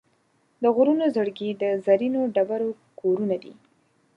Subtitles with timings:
[0.63, 2.69] د غرونو زړګي د زرینو ډبرو
[2.99, 3.53] کورونه دي.